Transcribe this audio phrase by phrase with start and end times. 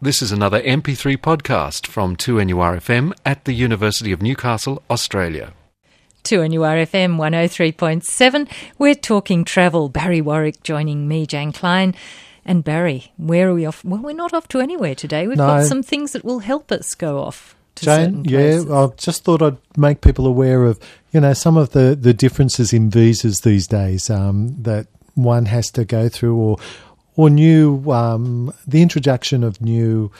[0.00, 5.52] This is another MP3 podcast from 2NURFM at the University of Newcastle, Australia.
[6.22, 8.48] 2NURFM 103.7.
[8.78, 9.88] We're talking travel.
[9.88, 11.94] Barry Warwick joining me, Jane Klein.
[12.44, 13.84] And Barry, where are we off?
[13.84, 15.26] Well, we're not off to anywhere today.
[15.26, 15.46] We've No.
[15.46, 18.70] got some things that will help us go off to Jane, yeah, places.
[18.70, 20.78] I just thought I'd make people aware of,
[21.12, 25.70] you know, some of the, the differences in visas these days um, that one has
[25.72, 26.58] to go through, or
[27.18, 30.10] or new um, the introduction of new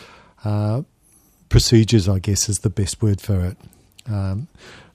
[0.45, 0.83] uh,
[1.49, 2.09] procedures.
[2.09, 3.57] I guess is the best word for it.
[4.11, 4.49] Um,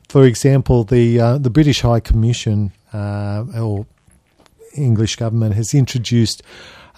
[0.10, 3.88] for example, the uh, the British High Commission uh, or
[4.76, 6.44] English government has introduced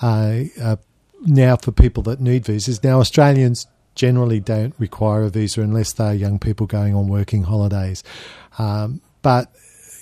[0.01, 0.75] uh, uh,
[1.21, 2.83] now for people that need visas.
[2.83, 8.03] Now, Australians generally don't require a visa unless they're young people going on working holidays.
[8.57, 9.53] Um, but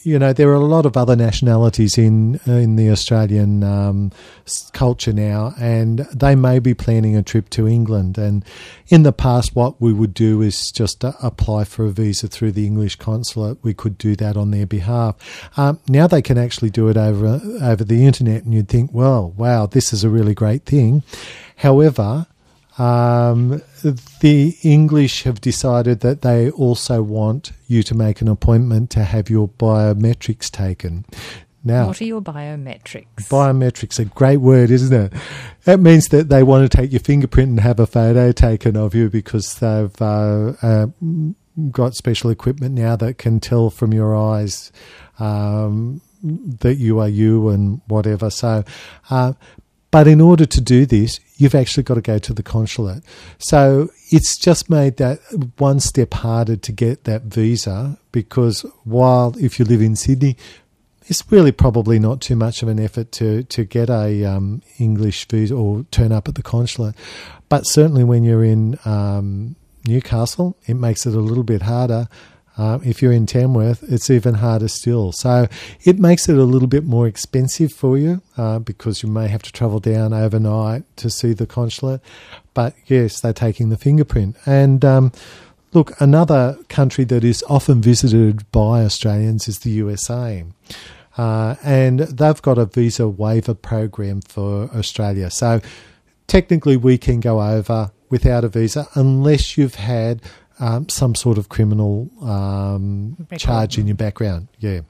[0.03, 4.11] you know there are a lot of other nationalities in in the Australian um,
[4.73, 8.17] culture now, and they may be planning a trip to England.
[8.17, 8.45] And
[8.87, 12.51] in the past, what we would do is just uh, apply for a visa through
[12.51, 13.57] the English consulate.
[13.63, 15.15] We could do that on their behalf.
[15.57, 19.31] Um, now they can actually do it over over the internet, and you'd think, well,
[19.31, 21.03] wow, this is a really great thing.
[21.57, 22.27] However,
[22.77, 23.61] um,
[24.21, 29.29] the English have decided that they also want you to make an appointment to have
[29.29, 31.05] your biometrics taken.
[31.63, 33.05] Now, What are your biometrics?
[33.29, 35.13] biometrics a great word, isn't it?
[35.63, 38.93] That means that they want to take your fingerprint and have a photo taken of
[38.93, 40.87] you because they've uh, uh,
[41.71, 44.73] got special equipment now that can tell from your eyes
[45.19, 48.29] um, that you are you and whatever.
[48.29, 48.63] So,
[49.09, 49.33] uh,
[49.93, 53.03] but in order to do this, you've actually got to go to the consulate.
[53.37, 55.19] So it's just made that
[55.59, 60.35] one step harder to get that visa because while if you live in Sydney,
[61.05, 65.27] it's really probably not too much of an effort to to get a um, English
[65.27, 66.95] visa or turn up at the consulate.
[67.47, 72.07] But certainly when you're in um, Newcastle, it makes it a little bit harder.
[72.57, 75.11] Uh, if you're in Tamworth, it's even harder still.
[75.11, 75.47] So
[75.83, 79.41] it makes it a little bit more expensive for you uh, because you may have
[79.43, 82.01] to travel down overnight to see the consulate.
[82.53, 84.35] But yes, they're taking the fingerprint.
[84.45, 85.11] And um,
[85.73, 90.43] look, another country that is often visited by Australians is the USA.
[91.17, 95.29] Uh, and they've got a visa waiver program for Australia.
[95.29, 95.61] So
[96.27, 100.21] technically, we can go over without a visa unless you've had
[100.63, 104.47] um, some sort of criminal um, charge in your background.
[104.59, 104.81] Yeah.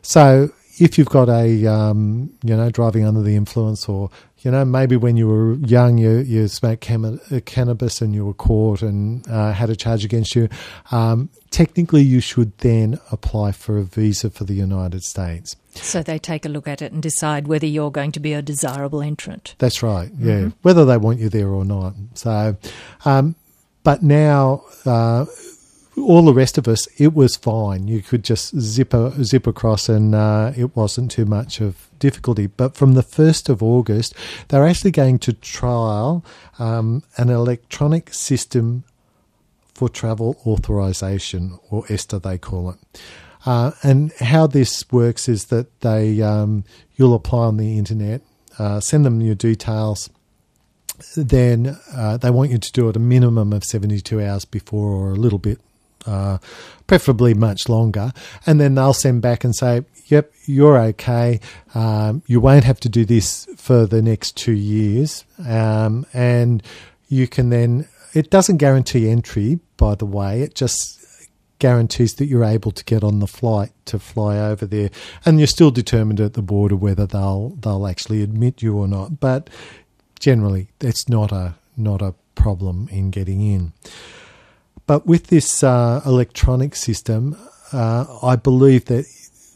[0.00, 4.64] So if you've got a, um, you know, driving under the influence, or you know,
[4.64, 8.80] maybe when you were young, you you smoked cam- uh, cannabis and you were caught
[8.80, 10.48] and uh, had a charge against you,
[10.90, 15.54] um, technically you should then apply for a visa for the United States.
[15.74, 18.40] so they take a look at it and decide whether you're going to be a
[18.40, 19.54] desirable entrant.
[19.58, 20.10] That's right.
[20.18, 21.94] Yeah, whether they want you there or not.
[22.14, 22.56] So,
[23.04, 23.36] um,
[23.84, 25.26] but now uh,
[25.96, 27.86] all the rest of us, it was fine.
[27.86, 32.46] You could just zip a, zip across, and uh, it wasn't too much of difficulty.
[32.46, 34.14] But from the first of August,
[34.48, 36.24] they're actually going to trial
[36.58, 38.84] um, an electronic system
[39.74, 42.78] for travel authorization, or ESTA they call it.
[43.46, 46.64] Uh, and how this works is that they um,
[46.96, 48.22] you'll apply on the internet,
[48.58, 50.10] uh, send them your details.
[51.16, 55.10] Then uh, they want you to do it a minimum of 72 hours before, or
[55.10, 55.60] a little bit,
[56.06, 56.38] uh,
[56.86, 58.12] preferably much longer.
[58.46, 61.40] And then they'll send back and say, "Yep, you're okay.
[61.74, 66.62] Um, you won't have to do this for the next two years." Um, and
[67.08, 67.88] you can then.
[68.12, 70.42] It doesn't guarantee entry, by the way.
[70.42, 71.00] It just
[71.58, 74.90] guarantees that you're able to get on the flight to fly over there,
[75.24, 79.18] and you're still determined at the border whether they'll they'll actually admit you or not.
[79.18, 79.50] But
[80.18, 83.72] generally, it's not a not a problem in getting in.
[84.86, 87.36] But with this uh, electronic system,
[87.72, 89.06] uh, I believe that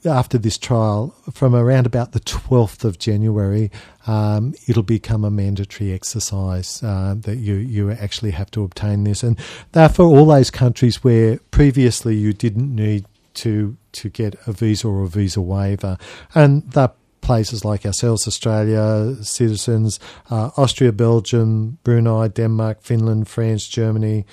[0.04, 3.70] after this trial, from around about the 12th of January,
[4.06, 9.22] um, it'll become a mandatory exercise uh, that you, you actually have to obtain this.
[9.22, 9.38] And
[9.72, 13.04] that for all those countries where previously you didn't need
[13.34, 15.96] to to get a visa or a visa waiver.
[16.34, 16.94] And that
[17.28, 24.24] places like ourselves, Australia, citizens, uh, Austria, Belgium, Brunei, Denmark, Finland, France, Germany,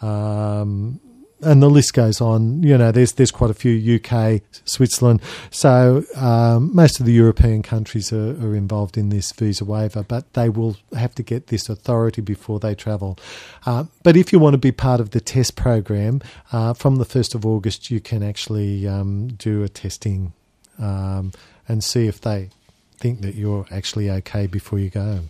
[0.00, 0.98] um,
[1.40, 2.64] and the list goes on.
[2.64, 5.22] You know, there's there's quite a few UK, Switzerland.
[5.50, 10.32] So um, most of the European countries are, are involved in this visa waiver, but
[10.32, 13.20] they will have to get this authority before they travel.
[13.66, 17.04] Uh, but if you want to be part of the test program, uh, from the
[17.04, 20.32] first of August, you can actually um, do a testing
[20.80, 21.30] um,
[21.72, 22.50] and see if they
[22.98, 25.22] think that you're actually okay before you go.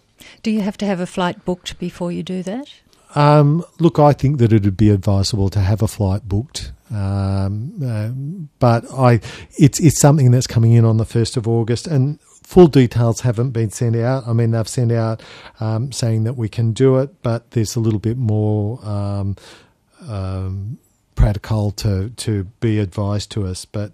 [0.42, 2.68] Do you have to have a flight booked before you do that?
[3.14, 7.74] Um, look, I think that it would be advisable to have a flight booked, um,
[7.84, 8.08] uh,
[8.58, 9.20] but I
[9.58, 13.50] it's it's something that's coming in on the first of August, and full details haven't
[13.50, 14.26] been sent out.
[14.26, 15.22] I mean, they've sent out
[15.60, 19.36] um, saying that we can do it, but there's a little bit more um,
[20.08, 20.78] um,
[21.14, 23.92] protocol to to be advised to us, but.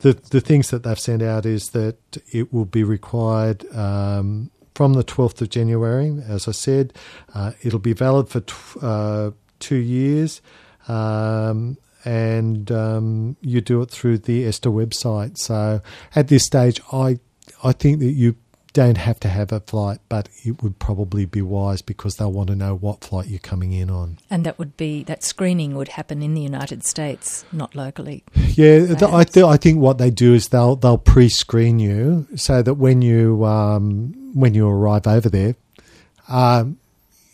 [0.00, 1.96] The, the things that they've sent out is that
[2.32, 6.94] it will be required um, from the 12th of January, as I said.
[7.34, 10.40] Uh, it'll be valid for tw- uh, two years.
[10.88, 15.36] Um, and um, you do it through the ESTA website.
[15.38, 15.80] So
[16.14, 17.18] at this stage, I
[17.62, 18.36] I think that you
[18.72, 22.48] don't have to have a flight, but it would probably be wise because they'll want
[22.48, 24.18] to know what flight you're coming in on.
[24.30, 28.24] And that would be that screening would happen in the United States, not locally.
[28.34, 32.74] Yeah, I, th- I think what they do is they'll they'll pre-screen you so that
[32.74, 35.56] when you um, when you arrive over there,
[36.28, 36.78] um,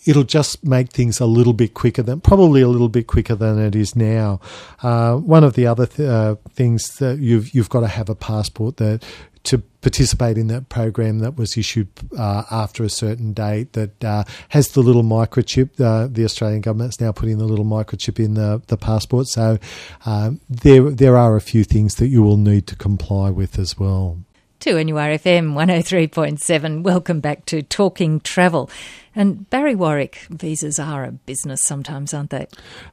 [0.06, 3.58] it'll just make things a little bit quicker than probably a little bit quicker than
[3.58, 4.40] it is now.
[4.82, 8.14] Uh, one of the other th- uh, things that you've you've got to have a
[8.14, 9.04] passport that
[9.46, 11.88] to participate in that program that was issued
[12.18, 15.80] uh, after a certain date that uh, has the little microchip.
[15.80, 19.28] Uh, the Australian government's now putting the little microchip in the, the passport.
[19.28, 19.58] So
[20.04, 23.78] um, there there are a few things that you will need to comply with as
[23.78, 24.18] well.
[24.60, 28.70] To NURFM 103.7, welcome back to Talking Travel.
[29.14, 32.46] And Barry Warwick, visas are a business sometimes, aren't they?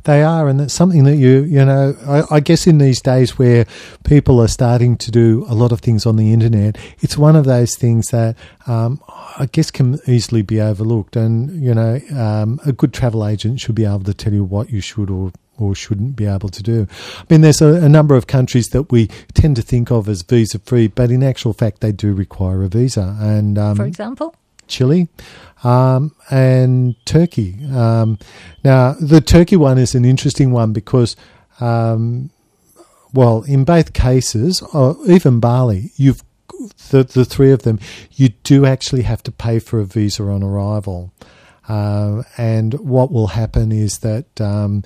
[0.04, 3.38] They are, and it's something that you, you know, I, I, guess in these days
[3.40, 3.66] where
[4.04, 7.46] people are starting to do a lot of things on the internet, it's one of
[7.46, 8.38] those things that
[8.68, 11.16] um, I guess can easily be overlooked.
[11.16, 14.70] And, you know, um, a good travel agent should be able to tell you what
[14.70, 16.88] you should or or shouldn't be able to do.
[17.20, 20.24] I mean, there's a, a, number of countries that we tend to think of as
[20.24, 23.16] visa free, but in actual fact, they do require a visa.
[23.20, 24.36] And um, for example,
[24.68, 25.10] Chile
[25.64, 27.58] um, and Turkey.
[27.72, 28.18] Um,
[28.64, 31.16] now, the Turkey one is an interesting one because.
[31.60, 32.32] Um,
[33.16, 36.24] well, in both cases, or even Bali, you've
[36.90, 37.80] the the three of them,
[38.12, 41.14] you do actually have to pay for a visa on arrival.
[41.68, 44.84] Uh, and what will happen is that um,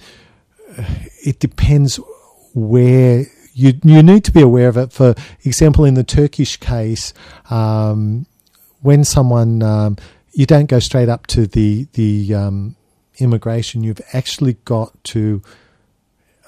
[1.24, 2.00] it depends
[2.54, 4.92] where you you need to be aware of it.
[4.94, 7.14] For example, in the Turkish case,
[7.50, 8.26] um,
[8.82, 9.98] when someone um,
[10.32, 12.76] you don't go straight up to the the um,
[13.20, 15.42] immigration, you've actually got to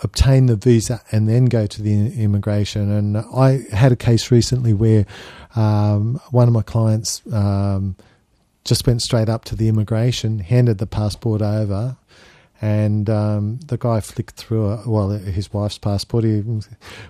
[0.02, 2.92] obtain the visa and then go to the immigration.
[2.92, 5.06] And I had a case recently where
[5.56, 7.96] um, one of my clients um,
[8.64, 11.98] just went straight up to the immigration, handed the passport over,
[12.62, 14.88] and um, the guy flicked through it.
[14.88, 16.24] Well, his wife's passport.
[16.24, 16.44] He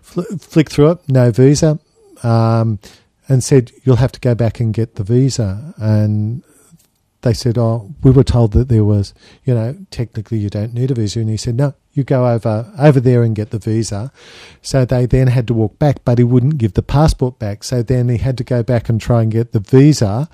[0.02, 1.80] fl- flicked through it, no visa,
[2.24, 2.80] um,
[3.28, 5.74] and said you'll have to go back and get the visa.
[5.78, 6.44] And
[7.22, 9.14] they said, "Oh, we were told that there was,
[9.44, 12.72] you know, technically you don't need a visa." And he said, "No, you go over
[12.78, 14.12] over there and get the visa."
[14.62, 17.64] So they then had to walk back, but he wouldn't give the passport back.
[17.64, 20.30] So then he had to go back and try and get the visa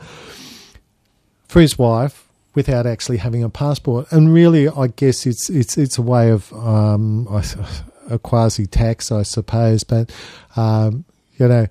[1.47, 2.24] for his wife
[2.55, 4.11] without actually having a passport.
[4.11, 7.27] And really, I guess it's it's it's a way of um,
[8.09, 9.83] a quasi tax, I suppose.
[9.83, 10.11] But
[10.55, 11.05] um,
[11.37, 11.67] you know,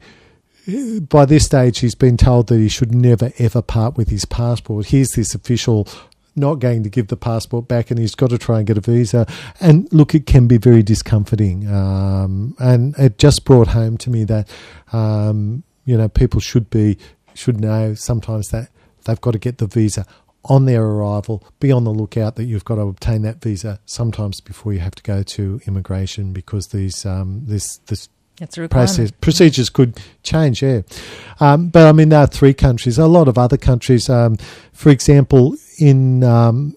[1.08, 4.86] by this stage, he's been told that he should never ever part with his passport.
[4.86, 5.88] Here's this official.
[6.36, 8.80] Not going to give the passport back, and he's got to try and get a
[8.80, 9.24] visa.
[9.60, 11.72] And look, it can be very discomforting.
[11.72, 14.48] Um, and it just brought home to me that
[14.92, 16.98] um, you know people should be
[17.34, 18.70] should know sometimes that
[19.04, 20.04] they've got to get the visa
[20.46, 24.40] on their arrival, be on the lookout that you've got to obtain that visa sometimes
[24.40, 28.08] before you have to go to immigration because these um, this this
[28.68, 30.62] process procedures could change.
[30.62, 30.82] Yeah,
[31.40, 32.98] um, but I mean there are three countries.
[32.98, 34.36] A lot of other countries, um,
[34.72, 36.76] for example, in um,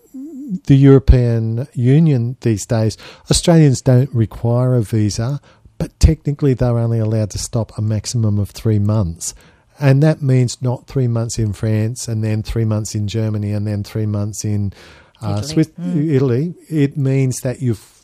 [0.66, 2.98] the European Union these days,
[3.30, 5.42] Australians don't require a visa,
[5.78, 9.34] but technically they're only allowed to stop a maximum of three months.
[9.80, 13.68] And that means not three months in France and then three months in Germany and
[13.68, 14.74] then three months in
[15.22, 15.54] uh, Italy.
[15.54, 16.16] Swiss, mm.
[16.16, 16.56] Italy.
[16.70, 17.98] It means that you've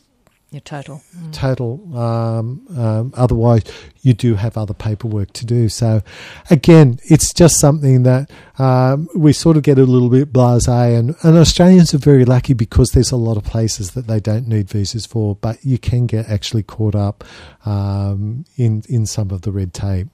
[0.54, 1.02] your total.
[1.18, 1.34] Mm.
[1.34, 1.98] Total.
[1.98, 3.64] Um, um, otherwise,
[4.04, 5.68] you do have other paperwork to do.
[5.68, 6.04] So,
[6.52, 10.98] again, it's just something that um, we sort of get a little bit blasé.
[10.98, 14.48] And, and Australians are very lucky because there's a lot of places that they don't
[14.48, 17.24] need visas for, but you can get actually caught up
[17.66, 20.08] um, in in some of the red tape.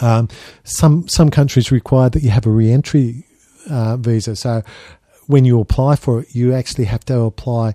[0.00, 0.28] Um,
[0.64, 3.24] some some countries require that you have a re-entry
[3.70, 4.36] uh, visa.
[4.36, 4.62] So
[5.26, 7.74] when you apply for it, you actually have to apply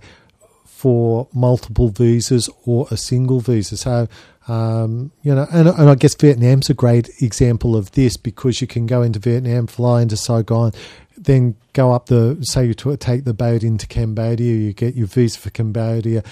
[0.65, 3.77] for multiple visas or a single visa.
[3.77, 4.07] So
[4.47, 8.67] Um, you know, and, and I guess Vietnam's a great example of this because you
[8.67, 10.71] can go into Vietnam, fly into Saigon,
[11.15, 15.39] then go up the say you take the boat into Cambodia, you get your visa
[15.39, 16.23] for Cambodia,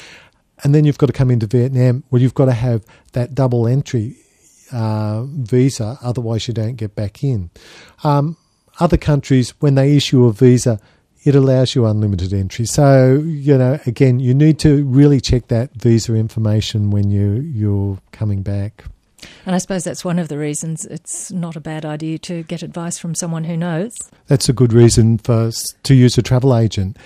[0.64, 2.04] and then you've got to come into Vietnam.
[2.10, 2.82] Well, you've got to have
[3.12, 4.16] that double entry
[4.72, 7.50] uh, visa, otherwise you don't get back in.
[8.04, 8.38] Um,
[8.80, 10.80] other countries, when they issue a visa,
[11.24, 12.66] it allows you unlimited entry.
[12.66, 18.00] So, you know, again, you need to really check that visa information when you you're
[18.12, 18.86] coming back.
[19.46, 22.62] And I suppose that's one of the reasons it's not a bad idea to get
[22.62, 23.94] advice from someone who knows.
[24.28, 25.52] That's a good reason for
[25.84, 26.98] to use a travel agent.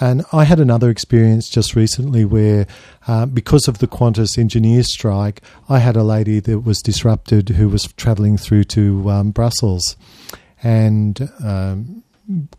[0.00, 2.66] And I had another experience just recently where,
[3.06, 7.68] uh, because of the Qantas engineers strike, I had a lady that was disrupted who
[7.68, 9.96] was travelling through to um, Brussels,
[10.62, 12.02] and um,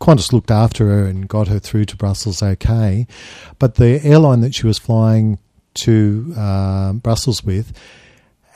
[0.00, 3.06] Qantas looked after her and got her through to Brussels okay.
[3.58, 5.38] But the airline that she was flying
[5.74, 7.72] to uh, Brussels with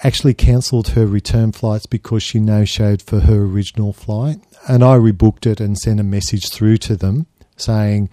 [0.06, 4.38] actually cancelled her return flights because she no showed for her original flight.
[4.68, 8.08] And I rebooked it and sent a message through to them saying,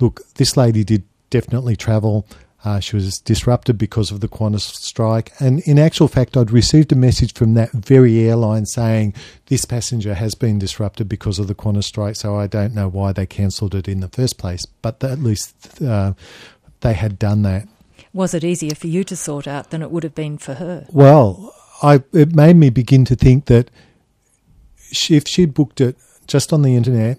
[0.00, 2.26] look, this lady did definitely travel.
[2.64, 5.30] Uh, she was disrupted because of the Qantas strike.
[5.38, 9.14] And in actual fact, I'd received a message from that very airline saying
[9.46, 12.16] this passenger has been disrupted because of the Qantas strike.
[12.16, 14.66] So I don't know why they cancelled it in the first place.
[14.82, 16.14] But at least uh,
[16.80, 17.68] they had done that.
[18.16, 20.86] Was it easier for you to sort out than it would have been for her?
[20.90, 23.70] Well, I, it made me begin to think that
[24.90, 27.18] she, if she'd booked it just on the internet,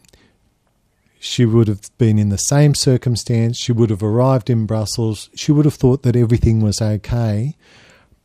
[1.20, 3.60] she would have been in the same circumstance.
[3.60, 5.30] She would have arrived in Brussels.
[5.36, 7.56] She would have thought that everything was okay.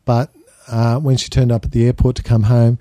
[0.07, 0.31] But
[0.67, 2.79] uh, when she turned up at the airport to come home,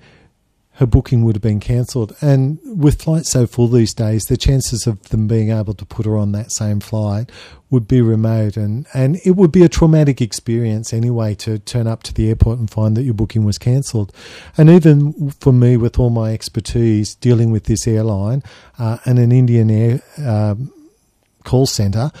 [0.76, 2.16] her booking would have been cancelled.
[2.22, 6.06] And with flights so full these days, the chances of them being able to put
[6.06, 7.30] her on that same flight
[7.68, 8.56] would be remote.
[8.56, 12.58] And, and it would be a traumatic experience anyway to turn up to the airport
[12.58, 14.14] and find that your booking was cancelled.
[14.56, 18.42] And even for me, with all my expertise dealing with this airline
[18.78, 20.72] uh, and an Indian air um,
[21.44, 22.12] call centre,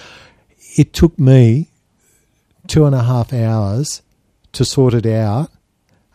[0.76, 1.68] it took me
[2.66, 4.02] two and a half hours
[4.52, 5.50] to sort it out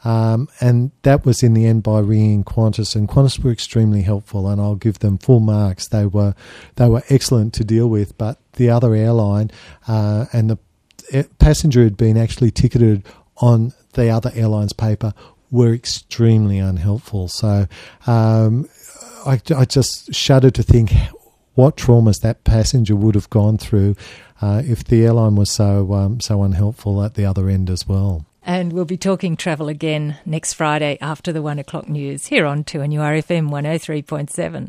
[0.04, 4.48] um, and that was in the end by ringing Qantas, and Qantas were extremely helpful,
[4.48, 5.88] and I'll give them full marks.
[5.88, 6.36] They were
[6.76, 9.52] they were excellent to deal with, but the other airline
[9.88, 10.58] uh, and the
[11.40, 13.06] passenger had been actually ticketed
[13.38, 15.14] on the other airline's paper
[15.50, 17.28] were extremely unhelpful.
[17.28, 17.68] So
[18.06, 18.70] um,
[19.26, 20.92] I, I, just shudder to think
[21.56, 23.96] what traumas that passenger would have gone through
[24.42, 28.27] uh, if the airline was so um, so unhelpful at the other end as well.
[28.48, 32.64] And we'll be talking travel again next Friday after the one o'clock news here on
[32.64, 34.66] 2NURFM 103.7.